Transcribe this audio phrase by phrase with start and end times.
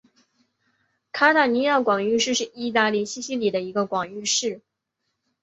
[1.11, 4.61] 卡塔尼亚广域市是意大利西西里的一个广域市。